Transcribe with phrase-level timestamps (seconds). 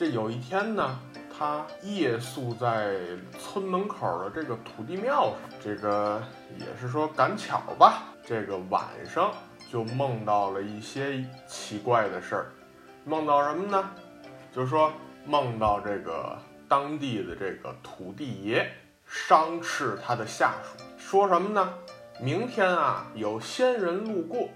[0.00, 0.98] 这有一天呢，
[1.30, 2.96] 他夜宿在
[3.38, 6.22] 村门口的这个土地庙上，这个
[6.58, 9.30] 也是说赶巧吧，这个晚上
[9.70, 12.46] 就梦到了一些奇怪的事儿。
[13.04, 13.90] 梦到什么呢？
[14.50, 14.90] 就是说
[15.26, 16.34] 梦到这个
[16.66, 18.72] 当地的这个土地爷
[19.04, 21.74] 伤斥他的下属，说什么呢？
[22.18, 24.48] 明天啊，有仙人路过，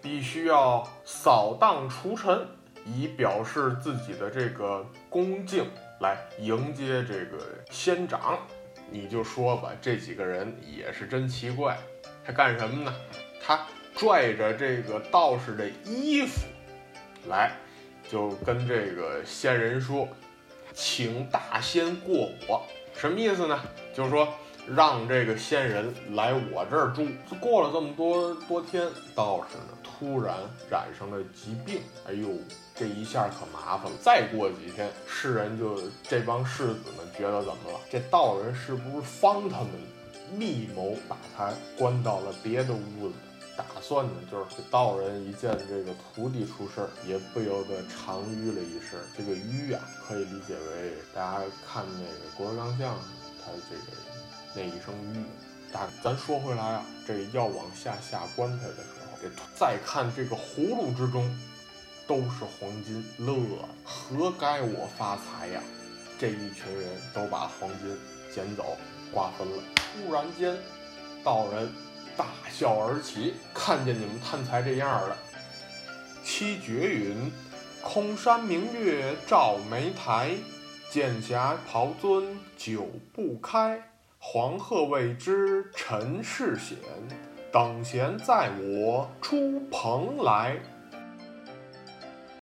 [0.00, 2.48] 必须要扫荡除尘，
[2.84, 5.64] 以表示自己的这个恭敬，
[6.00, 7.38] 来迎接这个
[7.70, 8.38] 仙长。
[8.90, 11.78] 你就说吧，这几个人也是真奇怪，
[12.24, 12.94] 他干什么呢？
[13.40, 16.46] 他拽着这个道士的衣服，
[17.28, 17.52] 来，
[18.08, 20.08] 就跟这个仙人说，
[20.72, 23.60] 请大仙过我，什么意思呢？
[23.94, 24.28] 就是说。
[24.76, 27.06] 让这个仙人来我这儿住。
[27.40, 30.36] 过了这么多多天，道士呢突然
[30.70, 31.80] 染上了疾病。
[32.06, 32.28] 哎呦，
[32.74, 33.98] 这一下可麻烦了。
[34.00, 37.80] 再过几天，世人就这帮世子们觉得怎么了？
[37.90, 39.70] 这道人是不是方他们
[40.32, 43.14] 密谋把他关到了别的屋子？
[43.56, 48.98] 打算呢，就是道人一见这个徒弟出事儿，也不由得长吁了一声。
[49.16, 52.98] 这个吁啊，可以理解为大家看那个郭德纲相声，
[53.44, 53.98] 他这个。
[54.54, 55.22] 那一声吁，
[55.70, 58.97] 但咱说回来啊，这要往下下棺材的时候，
[59.54, 61.28] 再看这个葫芦之中
[62.06, 63.34] 都是黄金，乐，
[63.84, 65.60] 何该我发财呀？
[66.18, 67.96] 这一群人都把黄金
[68.34, 68.76] 捡走，
[69.12, 69.62] 瓜分了。
[69.76, 70.56] 突然间，
[71.22, 71.70] 道人
[72.16, 75.16] 大笑而起，看见你们贪财这样了。
[76.24, 77.30] 七绝云：
[77.82, 80.34] 空山明月照梅台，
[80.90, 83.80] 剑侠袍尊酒不开。
[84.18, 86.76] 黄鹤未知尘世险，
[87.50, 90.56] 等闲在我出蓬莱。